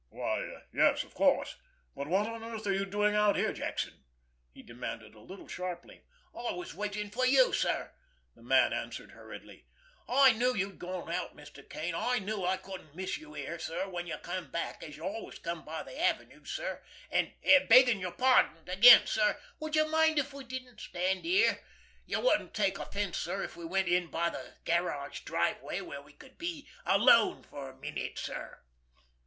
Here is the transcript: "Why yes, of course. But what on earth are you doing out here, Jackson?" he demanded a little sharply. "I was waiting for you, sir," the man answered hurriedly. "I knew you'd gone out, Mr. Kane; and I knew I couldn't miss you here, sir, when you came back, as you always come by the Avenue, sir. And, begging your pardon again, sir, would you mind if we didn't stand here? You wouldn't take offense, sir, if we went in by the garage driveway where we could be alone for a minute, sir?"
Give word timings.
"Why 0.09 0.63
yes, 0.73 1.03
of 1.03 1.13
course. 1.13 1.57
But 1.95 2.07
what 2.07 2.27
on 2.27 2.43
earth 2.43 2.65
are 2.65 2.73
you 2.73 2.85
doing 2.87 3.13
out 3.13 3.35
here, 3.35 3.53
Jackson?" 3.53 4.03
he 4.51 4.63
demanded 4.63 5.13
a 5.13 5.19
little 5.19 5.47
sharply. 5.47 6.01
"I 6.33 6.53
was 6.53 6.73
waiting 6.73 7.11
for 7.11 7.23
you, 7.23 7.53
sir," 7.53 7.91
the 8.35 8.41
man 8.41 8.73
answered 8.73 9.11
hurriedly. 9.11 9.67
"I 10.09 10.31
knew 10.31 10.55
you'd 10.55 10.79
gone 10.79 11.11
out, 11.11 11.35
Mr. 11.37 11.69
Kane; 11.69 11.93
and 11.93 12.03
I 12.03 12.17
knew 12.17 12.43
I 12.43 12.57
couldn't 12.57 12.95
miss 12.95 13.19
you 13.19 13.35
here, 13.35 13.59
sir, 13.59 13.87
when 13.89 14.07
you 14.07 14.17
came 14.17 14.49
back, 14.49 14.81
as 14.81 14.97
you 14.97 15.03
always 15.03 15.37
come 15.37 15.63
by 15.63 15.83
the 15.83 16.01
Avenue, 16.01 16.45
sir. 16.45 16.81
And, 17.11 17.31
begging 17.69 17.99
your 17.99 18.13
pardon 18.13 18.67
again, 18.67 19.05
sir, 19.05 19.37
would 19.59 19.75
you 19.75 19.87
mind 19.87 20.17
if 20.17 20.33
we 20.33 20.43
didn't 20.45 20.81
stand 20.81 21.25
here? 21.25 21.59
You 22.07 22.21
wouldn't 22.21 22.55
take 22.55 22.79
offense, 22.79 23.19
sir, 23.19 23.43
if 23.43 23.55
we 23.55 23.65
went 23.65 23.87
in 23.87 24.07
by 24.07 24.31
the 24.31 24.55
garage 24.65 25.19
driveway 25.19 25.81
where 25.81 26.01
we 26.01 26.13
could 26.13 26.39
be 26.39 26.67
alone 26.87 27.43
for 27.43 27.69
a 27.69 27.75
minute, 27.79 28.17
sir?" 28.17 28.61